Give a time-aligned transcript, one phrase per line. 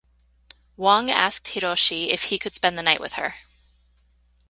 [0.77, 3.35] Wong asked Hiroshi if he could spend the night with her.